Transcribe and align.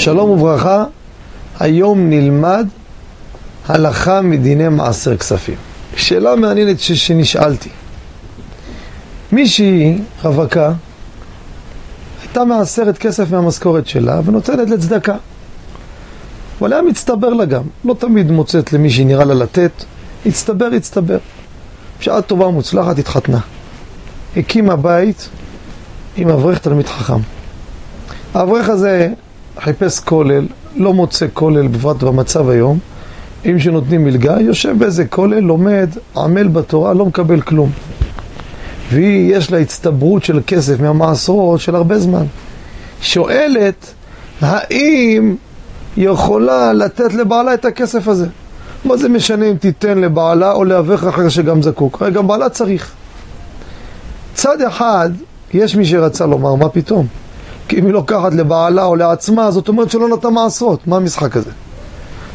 שלום 0.00 0.30
וברכה, 0.30 0.84
היום 1.58 2.10
נלמד 2.10 2.68
הלכה 3.68 4.20
מדיני 4.20 4.68
מעשר 4.68 5.16
כספים. 5.16 5.54
שאלה 5.96 6.36
מעניינת 6.36 6.80
ש- 6.80 6.92
שנשאלתי. 6.92 7.68
מישהי, 9.32 9.98
רווקה, 10.22 10.72
הייתה 12.22 12.44
מעשרת 12.44 12.98
כסף 12.98 13.30
מהמשכורת 13.30 13.86
שלה 13.86 14.20
ונותנת 14.24 14.70
לצדקה. 14.70 15.14
אבל 16.60 16.72
היה 16.72 16.82
מצטבר 16.82 17.28
לה 17.28 17.44
גם, 17.44 17.62
לא 17.84 17.94
תמיד 17.94 18.30
מוצאת 18.30 18.72
למי 18.72 18.90
שנראה 18.90 19.24
לה 19.24 19.34
לתת, 19.34 19.72
הצטבר, 20.26 20.68
הצטבר. 20.76 21.18
בשעה 22.00 22.22
טובה 22.22 22.46
ומוצלחת 22.46 22.98
התחתנה. 22.98 23.40
הקימה 24.36 24.76
בית 24.76 25.28
עם 26.16 26.28
אברך 26.28 26.58
תלמיד 26.58 26.86
חכם. 26.86 27.20
האברך 28.34 28.68
הזה 28.68 29.08
חיפש 29.60 30.00
כולל, 30.00 30.46
לא 30.76 30.94
מוצא 30.94 31.26
כולל, 31.32 31.68
בפרט 31.68 32.02
במצב 32.02 32.48
היום. 32.48 32.78
אם 33.46 33.58
שנותנים 33.58 34.04
מלגה, 34.04 34.40
יושב 34.40 34.78
באיזה 34.78 35.06
כולל, 35.06 35.38
לומד, 35.40 35.90
עמל 36.16 36.48
בתורה, 36.48 36.94
לא 36.94 37.06
מקבל 37.06 37.40
כלום. 37.40 37.70
והיא, 38.90 39.36
יש 39.36 39.52
לה 39.52 39.58
הצטברות 39.58 40.24
של 40.24 40.40
כסף 40.46 40.80
מהמעשרות 40.80 41.60
של 41.60 41.74
הרבה 41.74 41.98
זמן. 41.98 42.24
שואלת, 43.02 43.94
האם 44.40 45.36
יכולה 45.96 46.72
לתת 46.72 47.14
לבעלה 47.14 47.54
את 47.54 47.64
הכסף 47.64 48.08
הזה? 48.08 48.26
מה 48.84 48.96
זה 48.96 49.08
משנה 49.08 49.46
אם 49.50 49.56
תיתן 49.56 49.98
לבעלה 49.98 50.52
או 50.52 50.64
לאברך 50.64 51.04
אחר 51.04 51.28
שגם 51.28 51.62
זקוק? 51.62 52.02
הרי 52.02 52.10
גם 52.10 52.26
בעלה 52.26 52.48
צריך. 52.48 52.92
צד 54.34 54.62
אחד, 54.62 55.10
יש 55.54 55.76
מי 55.76 55.84
שרצה 55.84 56.26
לומר, 56.26 56.54
מה 56.54 56.68
פתאום? 56.68 57.06
כי 57.70 57.78
אם 57.78 57.86
היא 57.86 57.92
לוקחת 57.92 58.34
לבעלה 58.34 58.84
או 58.84 58.96
לעצמה, 58.96 59.50
זאת 59.50 59.68
אומרת 59.68 59.90
שלא 59.90 60.08
נתן 60.08 60.28
מעשרות. 60.28 60.86
מה 60.86 60.96
המשחק 60.96 61.36
הזה? 61.36 61.50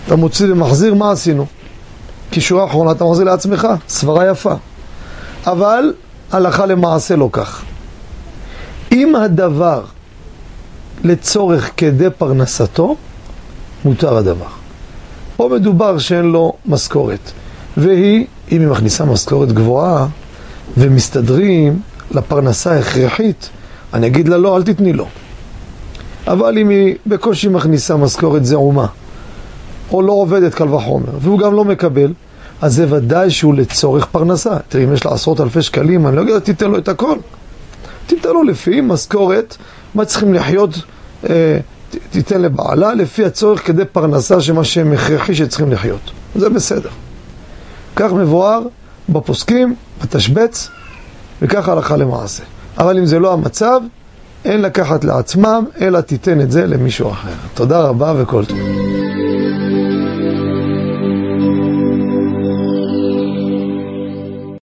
אתה 0.06 0.16
מוציא 0.16 0.52
ומחזיר, 0.52 0.94
מה 0.94 1.12
עשינו? 1.12 1.46
קישורה 2.30 2.66
אחרונה 2.66 2.92
אתה 2.92 3.06
מחזיר 3.06 3.26
לעצמך, 3.26 3.68
סברה 3.88 4.30
יפה. 4.30 4.54
אבל 5.48 5.94
הלכה 6.32 6.66
למעשה 6.66 7.16
לא 7.16 7.30
כך. 7.32 7.64
אם 8.92 9.16
הדבר 9.16 9.84
לצורך 11.04 11.72
כדי 11.78 12.10
פרנסתו, 12.18 12.96
מותר 13.86 14.18
הדבר. 14.18 14.52
פה 15.36 15.50
מדובר 15.54 15.98
שאין 15.98 16.26
לו 16.26 16.54
משכורת. 16.66 17.32
והיא, 17.78 18.26
אם 18.52 18.62
היא 18.62 18.68
מכניסה 18.68 19.06
משכורת 19.06 19.52
גבוהה 19.52 20.08
ומסתדרים 20.78 21.80
לפרנסה 22.12 22.80
הכרחית, 22.80 23.50
אני 23.94 24.08
אגיד 24.08 24.28
לה 24.28 24.38
לא, 24.38 24.58
אל 24.58 24.64
תתני 24.64 24.94
לו. 24.94 25.08
אבל 26.28 26.58
אם 26.58 26.70
היא 26.70 26.96
בקושי 27.08 27.48
מכניסה 27.48 27.96
משכורת 27.96 28.46
זעומה, 28.46 28.86
או 29.92 30.02
לא 30.02 30.12
עובדת 30.12 30.54
קל 30.56 30.74
וחומר, 30.74 31.10
והוא 31.20 31.40
גם 31.40 31.54
לא 31.54 31.66
מקבל, 31.66 32.14
אז 32.62 32.76
זה 32.76 32.86
ודאי 32.90 33.32
שהוא 33.32 33.56
לצורך 33.56 34.06
פרנסה. 34.06 34.58
תראי, 34.70 34.84
אם 34.84 34.94
יש 34.94 35.06
לה 35.06 35.12
עשרות 35.12 35.42
אלפי 35.42 35.62
שקלים, 35.62 36.08
אני 36.08 36.16
לא 36.16 36.22
אגיד, 36.22 36.40
תיתן 36.40 36.72
לו 36.72 36.78
את 36.78 36.88
הכל. 36.88 37.18
תיתן 38.08 38.30
לו 38.30 38.44
לפי 38.44 38.82
משכורת, 38.82 39.58
מה 39.96 40.06
צריכים 40.06 40.34
לחיות, 40.34 40.82
אה, 41.30 41.58
תיתן 42.10 42.42
לבעלה, 42.42 42.94
לפי 42.94 43.26
הצורך 43.26 43.68
כדי 43.68 43.86
פרנסה, 43.86 44.42
שמה 44.42 44.64
שהם 44.64 44.94
הכרחי 44.94 45.36
שצריכים 45.36 45.72
לחיות. 45.72 46.12
זה 46.36 46.50
בסדר. 46.50 46.90
כך 47.96 48.14
מבואר 48.14 48.62
בפוסקים, 49.10 49.76
בתשבץ, 50.02 50.70
וכך 51.42 51.70
הלכה 51.70 51.98
למעשה. 51.98 52.44
אבל 52.78 52.98
אם 52.98 53.06
זה 53.06 53.20
לא 53.20 53.34
המצב, 53.34 53.82
אין 54.46 54.62
לקחת 54.62 55.04
לעצמם, 55.04 55.66
אלא 55.82 56.02
תיתן 56.02 56.42
את 56.42 56.52
זה 56.52 56.66
למישהו 56.68 57.12
אחר. 57.12 57.30
תודה 57.54 57.80
רבה 57.82 58.14
וכל 58.18 58.46
טוב. 58.46 58.58